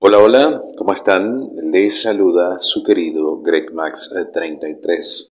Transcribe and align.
Hola, 0.00 0.18
hola, 0.18 0.62
¿cómo 0.76 0.92
están? 0.92 1.50
Les 1.72 2.02
saluda 2.02 2.58
su 2.60 2.82
querido 2.82 3.40
Greg 3.42 3.72
Max 3.72 4.14
33. 4.32 5.28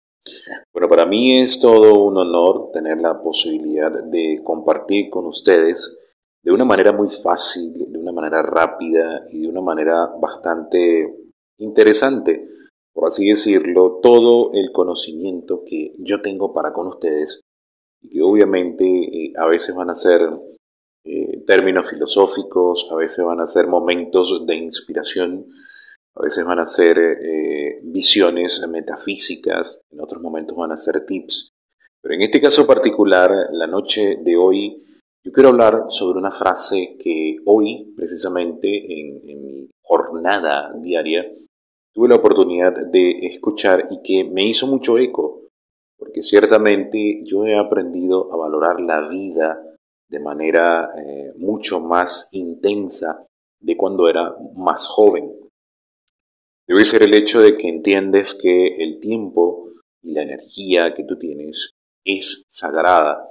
Bueno, 0.73 0.89
para 0.89 1.05
mí 1.05 1.41
es 1.41 1.59
todo 1.59 2.03
un 2.03 2.17
honor 2.17 2.71
tener 2.71 2.97
la 2.97 3.21
posibilidad 3.21 3.91
de 3.91 4.41
compartir 4.43 5.09
con 5.09 5.25
ustedes 5.25 5.99
de 6.43 6.51
una 6.51 6.65
manera 6.65 6.91
muy 6.91 7.09
fácil, 7.09 7.91
de 7.91 7.99
una 7.99 8.11
manera 8.11 8.41
rápida 8.41 9.25
y 9.31 9.41
de 9.41 9.47
una 9.47 9.61
manera 9.61 10.07
bastante 10.19 11.13
interesante, 11.59 12.49
por 12.93 13.09
así 13.09 13.29
decirlo, 13.29 13.99
todo 14.01 14.51
el 14.53 14.71
conocimiento 14.71 15.63
que 15.65 15.93
yo 15.99 16.21
tengo 16.21 16.53
para 16.53 16.73
con 16.73 16.87
ustedes 16.87 17.41
y 18.01 18.09
que 18.09 18.21
obviamente 18.21 18.85
eh, 18.85 19.33
a 19.37 19.45
veces 19.45 19.75
van 19.75 19.89
a 19.89 19.95
ser 19.95 20.21
eh, 21.05 21.32
términos 21.45 21.89
filosóficos, 21.89 22.87
a 22.91 22.95
veces 22.95 23.23
van 23.25 23.39
a 23.39 23.47
ser 23.47 23.67
momentos 23.67 24.45
de 24.45 24.55
inspiración, 24.55 25.45
a 26.15 26.21
veces 26.21 26.45
van 26.45 26.59
a 26.59 26.67
ser 26.67 26.97
eh, 26.99 27.79
visiones 27.83 28.65
metafísicas, 28.67 29.81
en 29.91 30.01
otros 30.01 30.21
momentos 30.21 30.55
van 30.55 30.71
a 30.71 30.77
ser 30.77 31.05
tips. 31.05 31.49
Pero 32.01 32.15
en 32.15 32.21
este 32.21 32.41
caso 32.41 32.67
particular, 32.67 33.31
la 33.51 33.67
noche 33.67 34.17
de 34.21 34.35
hoy, 34.35 34.83
yo 35.23 35.31
quiero 35.31 35.49
hablar 35.49 35.85
sobre 35.89 36.19
una 36.19 36.31
frase 36.31 36.97
que 36.99 37.37
hoy, 37.45 37.93
precisamente 37.95 38.67
en, 38.67 39.29
en 39.29 39.45
mi 39.45 39.69
jornada 39.81 40.73
diaria, 40.81 41.25
tuve 41.93 42.09
la 42.09 42.15
oportunidad 42.15 42.73
de 42.73 43.27
escuchar 43.27 43.87
y 43.89 44.01
que 44.01 44.29
me 44.29 44.45
hizo 44.45 44.67
mucho 44.67 44.97
eco, 44.97 45.43
porque 45.97 46.23
ciertamente 46.23 47.21
yo 47.23 47.45
he 47.45 47.57
aprendido 47.57 48.33
a 48.33 48.37
valorar 48.37 48.81
la 48.81 49.07
vida 49.07 49.72
de 50.09 50.19
manera 50.19 50.89
eh, 50.97 51.33
mucho 51.37 51.79
más 51.79 52.29
intensa 52.31 53.25
de 53.59 53.77
cuando 53.77 54.07
era 54.07 54.35
más 54.55 54.87
joven. 54.87 55.31
Debe 56.67 56.85
ser 56.85 57.03
el 57.03 57.15
hecho 57.15 57.41
de 57.41 57.57
que 57.57 57.67
entiendes 57.67 58.33
que 58.35 58.75
el 58.83 58.99
tiempo 58.99 59.69
y 60.01 60.13
la 60.13 60.21
energía 60.21 60.93
que 60.93 61.03
tú 61.03 61.17
tienes 61.17 61.71
es 62.05 62.43
sagrada 62.47 63.27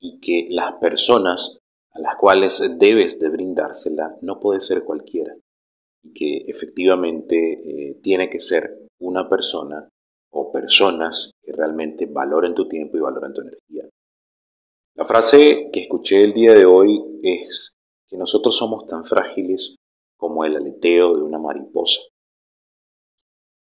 y 0.00 0.18
que 0.20 0.46
las 0.50 0.74
personas 0.74 1.58
a 1.92 2.00
las 2.00 2.16
cuales 2.16 2.78
debes 2.78 3.18
de 3.18 3.28
brindársela 3.28 4.16
no 4.20 4.38
puede 4.38 4.60
ser 4.60 4.84
cualquiera 4.84 5.34
y 6.02 6.12
que 6.12 6.50
efectivamente 6.50 7.36
eh, 7.36 7.94
tiene 8.02 8.30
que 8.30 8.40
ser 8.40 8.86
una 9.00 9.28
persona 9.28 9.88
o 10.30 10.52
personas 10.52 11.32
que 11.42 11.52
realmente 11.52 12.06
valoren 12.06 12.54
tu 12.54 12.68
tiempo 12.68 12.96
y 12.96 13.00
valoren 13.00 13.32
tu 13.32 13.40
energía. 13.40 13.67
La 14.98 15.04
frase 15.04 15.70
que 15.72 15.82
escuché 15.82 16.24
el 16.24 16.32
día 16.32 16.52
de 16.54 16.66
hoy 16.66 17.00
es 17.22 17.76
que 18.08 18.16
nosotros 18.16 18.56
somos 18.56 18.84
tan 18.88 19.04
frágiles 19.04 19.76
como 20.16 20.44
el 20.44 20.56
aleteo 20.56 21.16
de 21.16 21.22
una 21.22 21.38
mariposa. 21.38 22.00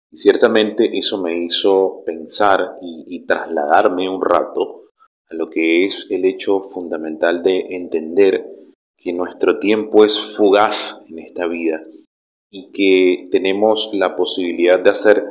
Y 0.10 0.20
ciertamente 0.20 0.98
eso 0.98 1.22
me 1.22 1.38
hizo 1.44 2.02
pensar 2.06 2.78
y, 2.82 3.26
trasladarme 3.26 4.08
un 4.08 4.22
rato 4.22 4.86
a 5.30 5.36
lo 5.36 5.50
que 5.50 5.88
es 5.88 6.10
el 6.12 6.24
hecho 6.24 6.70
fundamental 6.70 7.44
de 7.44 7.76
entender 7.76 8.46
que 8.96 9.12
nuestro 9.12 9.60
tiempo 9.60 10.06
es 10.06 10.34
fugaz 10.38 11.04
en 11.10 11.20
esta 11.20 11.46
vida 11.46 11.84
y 12.50 12.72
que 12.72 13.28
tenemos 13.32 13.90
la 13.92 14.16
posibilidad 14.16 14.80
de 14.80 14.92
hacer 14.92 15.26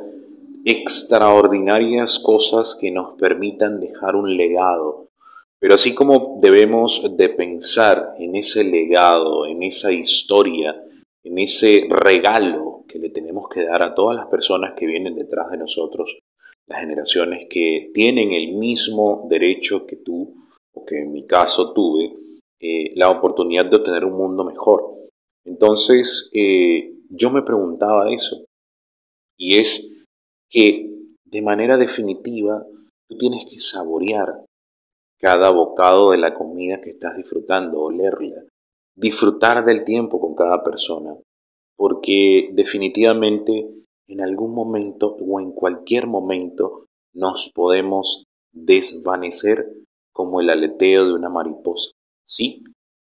extraordinarias 0.63 2.19
cosas 2.19 2.77
que 2.79 2.91
nos 2.91 3.17
permitan 3.17 3.79
dejar 3.79 4.15
un 4.15 4.37
legado 4.37 5.07
pero 5.59 5.75
así 5.75 5.95
como 5.95 6.39
debemos 6.41 7.03
de 7.17 7.29
pensar 7.29 8.13
en 8.19 8.35
ese 8.35 8.63
legado, 8.63 9.45
en 9.45 9.63
esa 9.63 9.91
historia, 9.91 10.83
en 11.23 11.39
ese 11.39 11.87
regalo 11.89 12.83
que 12.87 12.99
le 12.99 13.09
tenemos 13.09 13.49
que 13.49 13.63
dar 13.63 13.83
a 13.83 13.93
todas 13.95 14.15
las 14.15 14.27
personas 14.27 14.73
que 14.75 14.85
vienen 14.85 15.15
detrás 15.15 15.49
de 15.51 15.57
nosotros, 15.57 16.17
las 16.67 16.81
generaciones 16.81 17.47
que 17.49 17.91
tienen 17.93 18.31
el 18.33 18.53
mismo 18.53 19.27
derecho 19.29 19.85
que 19.85 19.97
tú, 19.97 20.45
o 20.73 20.85
que 20.85 20.99
en 20.99 21.11
mi 21.11 21.25
caso 21.25 21.73
tuve, 21.73 22.13
eh, 22.59 22.91
la 22.95 23.09
oportunidad 23.09 23.65
de 23.65 23.77
obtener 23.77 24.05
un 24.05 24.13
mundo 24.13 24.43
mejor. 24.43 25.09
Entonces, 25.45 26.29
eh, 26.33 26.93
yo 27.09 27.29
me 27.29 27.41
preguntaba 27.41 28.11
eso, 28.11 28.45
y 29.37 29.57
es 29.57 29.89
que 30.49 30.89
de 31.25 31.41
manera 31.41 31.77
definitiva 31.77 32.65
tú 33.09 33.17
tienes 33.17 33.45
que 33.45 33.59
saborear 33.59 34.45
cada 35.19 35.49
bocado 35.49 36.11
de 36.11 36.17
la 36.17 36.33
comida 36.33 36.81
que 36.81 36.91
estás 36.91 37.17
disfrutando, 37.17 37.81
olerla, 37.81 38.43
disfrutar 38.95 39.65
del 39.65 39.83
tiempo 39.83 40.19
con 40.19 40.35
cada 40.35 40.63
persona, 40.63 41.15
porque 41.75 42.49
definitivamente 42.53 43.69
en 44.07 44.21
algún 44.21 44.53
momento 44.53 45.15
o 45.19 45.39
en 45.39 45.51
cualquier 45.51 46.07
momento 46.07 46.85
nos 47.13 47.51
podemos 47.53 48.23
desvanecer 48.53 49.67
como 50.13 50.41
el 50.41 50.49
aleteo 50.49 51.05
de 51.05 51.13
una 51.13 51.29
mariposa. 51.29 51.91
Sí, 52.25 52.63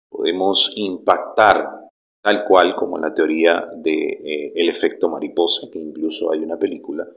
podemos 0.08 0.72
impactar 0.76 1.82
tal 2.22 2.44
cual 2.44 2.76
como 2.76 2.98
la 2.98 3.12
teoría 3.12 3.66
del 3.74 3.82
de, 3.82 4.52
eh, 4.54 4.68
efecto 4.68 5.08
mariposa, 5.08 5.68
que 5.70 5.80
incluso 5.80 6.30
hay 6.30 6.40
una 6.40 6.58
película. 6.58 7.08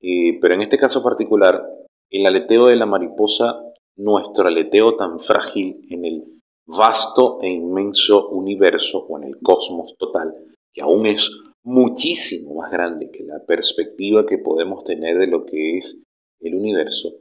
Eh, 0.00 0.38
pero 0.40 0.54
en 0.54 0.62
este 0.62 0.78
caso 0.78 1.02
particular, 1.02 1.68
el 2.10 2.26
aleteo 2.26 2.66
de 2.66 2.76
la 2.76 2.86
mariposa 2.86 3.62
nuestro 4.00 4.46
aleteo 4.46 4.96
tan 4.96 5.20
frágil 5.20 5.80
en 5.90 6.04
el 6.04 6.24
vasto 6.66 7.38
e 7.42 7.48
inmenso 7.48 8.28
universo 8.28 8.98
o 8.98 9.18
en 9.18 9.24
el 9.24 9.38
cosmos 9.40 9.94
total, 9.98 10.34
que 10.72 10.82
aún 10.82 11.06
es 11.06 11.30
muchísimo 11.62 12.54
más 12.54 12.70
grande 12.70 13.10
que 13.10 13.24
la 13.24 13.44
perspectiva 13.44 14.24
que 14.26 14.38
podemos 14.38 14.84
tener 14.84 15.18
de 15.18 15.26
lo 15.26 15.44
que 15.44 15.78
es 15.78 16.00
el 16.40 16.54
universo, 16.54 17.16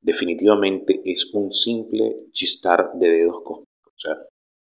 definitivamente 0.00 1.00
es 1.04 1.30
un 1.32 1.52
simple 1.52 2.26
chistar 2.32 2.92
de 2.94 3.08
dedos 3.08 3.42
cósmicos. 3.42 3.92
O 3.96 3.98
sea, 3.98 4.16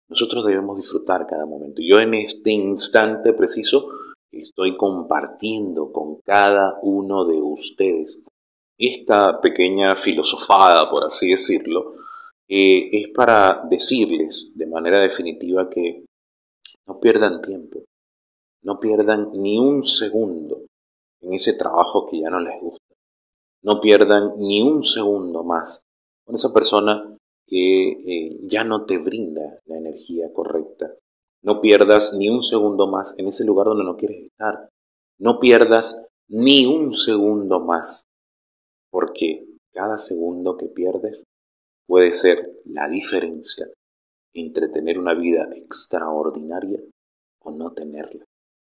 nosotros 0.08 0.46
debemos 0.46 0.78
disfrutar 0.78 1.26
cada 1.26 1.44
momento. 1.44 1.82
Yo 1.82 2.00
en 2.00 2.14
este 2.14 2.52
instante 2.52 3.32
preciso 3.32 3.88
estoy 4.30 4.76
compartiendo 4.76 5.92
con 5.92 6.20
cada 6.24 6.78
uno 6.82 7.26
de 7.26 7.40
ustedes 7.40 8.22
esta 8.78 9.40
pequeña 9.40 9.96
filosofada, 9.96 10.90
por 10.90 11.04
así 11.04 11.30
decirlo, 11.30 11.94
eh, 12.48 12.90
es 12.92 13.08
para 13.08 13.62
decirles 13.68 14.50
de 14.54 14.66
manera 14.66 15.00
definitiva 15.00 15.70
que 15.70 16.04
no 16.86 17.00
pierdan 17.00 17.40
tiempo, 17.40 17.84
no 18.62 18.78
pierdan 18.78 19.28
ni 19.34 19.58
un 19.58 19.84
segundo 19.84 20.62
en 21.20 21.34
ese 21.34 21.54
trabajo 21.54 22.06
que 22.06 22.20
ya 22.20 22.30
no 22.30 22.40
les 22.40 22.60
gusta, 22.60 22.94
no 23.62 23.80
pierdan 23.80 24.34
ni 24.38 24.62
un 24.62 24.84
segundo 24.84 25.42
más 25.44 25.82
con 26.24 26.34
esa 26.34 26.52
persona 26.52 27.16
que 27.46 27.88
eh, 27.88 28.38
ya 28.42 28.64
no 28.64 28.84
te 28.84 28.98
brinda 28.98 29.58
la 29.66 29.76
energía 29.76 30.32
correcta. 30.32 30.94
No 31.42 31.60
pierdas 31.60 32.14
ni 32.14 32.30
un 32.30 32.42
segundo 32.42 32.86
más 32.86 33.14
en 33.18 33.28
ese 33.28 33.44
lugar 33.44 33.66
donde 33.66 33.84
no 33.84 33.96
quieres 33.96 34.24
estar. 34.24 34.68
No 35.18 35.38
pierdas 35.38 36.06
ni 36.28 36.64
un 36.64 36.94
segundo 36.94 37.60
más 37.60 38.06
porque 38.94 39.44
cada 39.72 39.98
segundo 39.98 40.56
que 40.56 40.66
pierdes 40.66 41.24
puede 41.84 42.14
ser 42.14 42.60
la 42.64 42.88
diferencia 42.88 43.68
entre 44.32 44.68
tener 44.68 45.00
una 45.00 45.14
vida 45.14 45.48
extraordinaria 45.52 46.78
o 47.42 47.50
no 47.50 47.72
tenerla. 47.72 48.24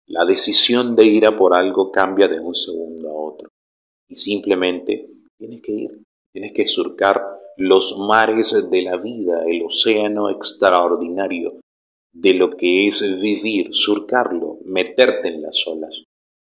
La 0.07 0.25
decisión 0.25 0.95
de 0.95 1.05
ir 1.05 1.28
a 1.28 1.38
por 1.38 1.53
algo 1.53 1.91
cambia 1.91 2.28
de 2.28 2.39
un 2.39 2.55
segundo 2.55 3.11
a 3.11 3.13
otro 3.13 3.50
y 4.09 4.16
simplemente 4.16 5.07
tienes 5.38 5.61
que 5.61 5.72
ir, 5.72 6.01
tienes 6.34 6.51
que 6.51 6.67
surcar 6.67 7.23
los 7.55 7.95
mares 7.99 8.67
de 8.72 8.81
la 8.81 8.97
vida, 8.97 9.44
el 9.45 9.61
océano 9.61 10.31
extraordinario 10.31 11.59
de 12.11 12.34
lo 12.34 12.49
que 12.49 12.88
es 12.88 13.01
vivir, 13.22 13.70
surcarlo, 13.72 14.58
meterte 14.66 15.28
en 15.28 15.43
las 15.43 15.63
olas. 15.67 16.02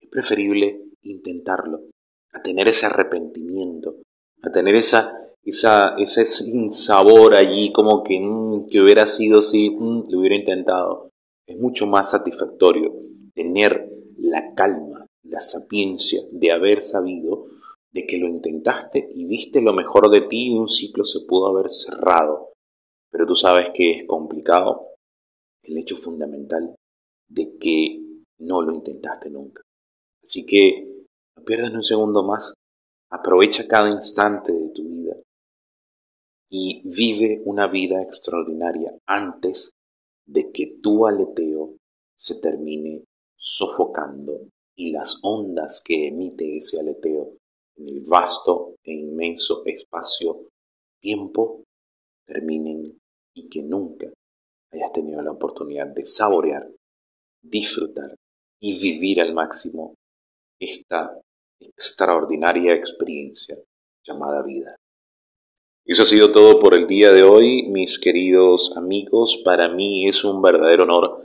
Es 0.01 0.09
preferible 0.09 0.81
intentarlo 1.04 1.93
a 2.33 2.41
tener 2.41 2.68
ese 2.68 2.85
arrepentimiento, 2.85 3.97
a 4.41 4.51
tener 4.51 4.75
esa, 4.75 5.24
esa, 5.44 5.95
ese 5.97 6.25
sabor 6.71 7.35
allí 7.35 7.71
como 7.71 8.03
que, 8.03 8.19
mm, 8.19 8.68
que 8.68 8.81
hubiera 8.81 9.07
sido 9.07 9.44
si 9.44 9.69
mm, 9.69 10.09
lo 10.09 10.19
hubiera 10.19 10.35
intentado. 10.35 11.09
Es 11.47 11.57
mucho 11.57 11.85
más 11.88 12.12
satisfactorio 12.12 12.94
tener 13.33 13.89
la 14.18 14.53
calma, 14.53 15.06
la 15.24 15.39
sapiencia 15.39 16.21
de 16.31 16.51
haber 16.51 16.83
sabido 16.83 17.47
de 17.91 18.07
que 18.07 18.18
lo 18.18 18.27
intentaste 18.27 19.07
y 19.13 19.25
diste 19.25 19.62
lo 19.62 19.74
mejor 19.74 20.09
de 20.09 20.21
ti 20.21 20.47
y 20.47 20.57
un 20.57 20.68
ciclo 20.68 21.06
se 21.06 21.21
pudo 21.21 21.47
haber 21.47 21.71
cerrado. 21.71 22.53
Pero 23.12 23.27
tú 23.27 23.35
sabes 23.35 23.68
que 23.74 23.91
es 23.91 24.07
complicado 24.07 24.88
el 25.62 25.77
hecho 25.77 25.97
fundamental 25.97 26.75
de 27.30 27.57
que 27.57 28.00
no 28.39 28.62
lo 28.62 28.74
intentaste 28.74 29.30
nunca. 29.30 29.62
Así 30.24 30.45
que 30.45 30.93
no 31.35 31.44
pierdas 31.44 31.74
un 31.74 31.83
segundo 31.83 32.24
más. 32.24 32.53
Aprovecha 33.09 33.68
cada 33.68 33.89
instante 33.89 34.51
de 34.51 34.69
tu 34.69 34.83
vida 34.83 35.15
y 36.50 36.81
vive 36.85 37.41
una 37.45 37.68
vida 37.68 38.01
extraordinaria 38.01 38.95
antes 39.07 39.71
de 40.25 40.51
que 40.51 40.77
tu 40.81 41.06
aleteo 41.06 41.75
se 42.15 42.39
termine 42.39 43.03
sofocando 43.35 44.47
y 44.75 44.91
las 44.91 45.19
ondas 45.21 45.83
que 45.83 46.07
emite 46.07 46.57
ese 46.57 46.80
aleteo 46.80 47.38
en 47.75 47.89
el 47.89 48.01
vasto 48.01 48.75
e 48.83 48.94
inmenso 48.94 49.63
espacio-tiempo 49.65 51.63
terminen 52.25 52.97
y 53.35 53.50
que 53.50 53.62
nunca 53.62 54.12
hayas 54.71 54.91
tenido 54.94 55.21
la 55.21 55.31
oportunidad 55.31 55.88
de 55.88 56.07
saborear, 56.07 56.69
disfrutar 57.41 58.15
y 58.59 58.80
vivir 58.80 59.21
al 59.21 59.33
máximo 59.33 59.95
esta 60.60 61.20
extraordinaria 61.60 62.74
experiencia 62.74 63.58
llamada 64.06 64.42
vida. 64.44 64.76
Eso 65.86 66.04
ha 66.04 66.06
sido 66.06 66.32
todo 66.32 66.60
por 66.60 66.74
el 66.74 66.88
día 66.88 67.12
de 67.12 67.24
hoy, 67.24 67.64
mis 67.64 68.00
queridos 68.00 68.76
amigos. 68.78 69.42
Para 69.44 69.68
mí 69.68 70.08
es 70.08 70.24
un 70.24 70.42
verdadero 70.42 70.84
honor 70.84 71.24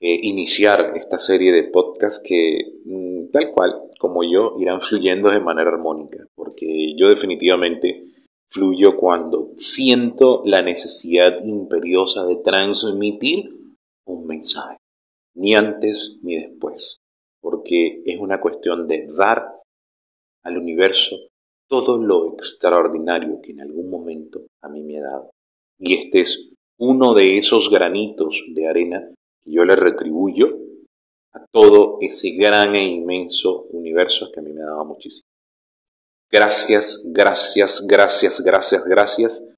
eh, 0.00 0.18
iniciar 0.22 0.94
esta 0.96 1.20
serie 1.20 1.52
de 1.52 1.64
podcasts 1.64 2.20
que, 2.24 2.80
mm, 2.84 3.30
tal 3.30 3.52
cual 3.52 3.82
como 4.02 4.24
yo, 4.24 4.56
irán 4.58 4.80
fluyendo 4.80 5.30
de 5.30 5.38
manera 5.38 5.70
armónica, 5.70 6.26
porque 6.34 6.92
yo 6.96 7.06
definitivamente 7.06 8.02
fluyo 8.50 8.96
cuando 8.96 9.52
siento 9.56 10.42
la 10.44 10.60
necesidad 10.60 11.38
imperiosa 11.44 12.26
de 12.26 12.34
transmitir 12.34 13.54
un 14.04 14.26
mensaje, 14.26 14.76
ni 15.36 15.54
antes 15.54 16.18
ni 16.20 16.34
después, 16.34 16.98
porque 17.42 18.02
es 18.06 18.18
una 18.18 18.40
cuestión 18.40 18.86
de 18.86 19.08
dar 19.08 19.60
al 20.44 20.56
universo 20.56 21.16
todo 21.68 21.98
lo 21.98 22.34
extraordinario 22.34 23.40
que 23.42 23.52
en 23.52 23.60
algún 23.60 23.90
momento 23.90 24.42
a 24.62 24.68
mí 24.68 24.82
me 24.82 24.98
ha 24.98 25.02
dado. 25.02 25.30
Y 25.78 25.98
este 25.98 26.20
es 26.20 26.50
uno 26.78 27.14
de 27.14 27.38
esos 27.38 27.70
granitos 27.70 28.36
de 28.48 28.68
arena 28.68 29.10
que 29.42 29.50
yo 29.50 29.64
le 29.64 29.74
retribuyo 29.74 30.58
a 31.32 31.44
todo 31.50 31.98
ese 32.00 32.32
gran 32.32 32.74
e 32.74 32.84
inmenso 32.84 33.62
universo 33.70 34.30
que 34.32 34.40
a 34.40 34.42
mí 34.42 34.52
me 34.52 34.62
ha 34.62 34.66
dado 34.66 34.84
muchísimo. 34.84 35.26
Gracias, 36.30 37.04
gracias, 37.06 37.86
gracias, 37.86 38.40
gracias, 38.42 38.84
gracias 38.84 39.48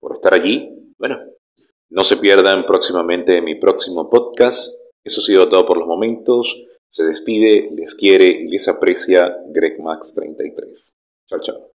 por 0.00 0.14
estar 0.14 0.34
allí. 0.34 0.70
Bueno, 0.98 1.18
no 1.90 2.04
se 2.04 2.16
pierdan 2.16 2.64
próximamente 2.64 3.40
mi 3.42 3.56
próximo 3.56 4.08
podcast. 4.08 4.72
Eso 5.04 5.20
ha 5.20 5.24
sido 5.24 5.48
todo 5.48 5.66
por 5.66 5.78
los 5.78 5.86
momentos. 5.86 6.54
Se 6.96 7.04
despide, 7.04 7.68
les 7.72 7.94
quiere 7.94 8.24
y 8.24 8.48
les 8.48 8.68
aprecia 8.68 9.36
Greg 9.48 9.78
Max 9.80 10.14
33. 10.14 10.96
Chao, 11.26 11.40
chao. 11.40 11.75